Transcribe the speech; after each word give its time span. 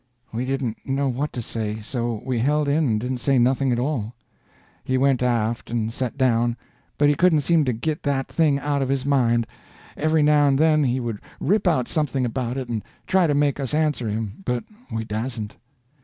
]We 0.33 0.45
didn't 0.45 0.83
know 0.89 1.07
what 1.09 1.31
to 1.33 1.43
say, 1.43 1.75
so 1.79 2.23
we 2.25 2.39
held 2.39 2.67
in 2.67 2.83
and 2.87 2.99
didn't 2.99 3.19
say 3.19 3.37
nothing 3.37 3.71
at 3.71 3.77
all. 3.77 4.15
He 4.83 4.97
went 4.97 5.21
aft 5.21 5.69
and 5.69 5.93
set 5.93 6.17
down, 6.17 6.57
but 6.97 7.07
he 7.07 7.13
couldn't 7.13 7.41
seem 7.41 7.65
to 7.65 7.71
git 7.73 8.01
that 8.01 8.27
thing 8.27 8.57
out 8.57 8.81
of 8.81 8.89
his 8.89 9.05
mind. 9.05 9.45
Every 9.95 10.23
now 10.23 10.47
and 10.47 10.57
then 10.57 10.85
he 10.85 10.99
would 10.99 11.19
rip 11.39 11.67
out 11.67 11.87
something 11.87 12.25
about 12.25 12.57
it, 12.57 12.67
and 12.67 12.83
try 13.05 13.27
to 13.27 13.35
make 13.35 13.59
us 13.59 13.75
answer 13.75 14.07
him, 14.09 14.41
but 14.43 14.63
we 14.91 15.05
dasn't. 15.05 15.57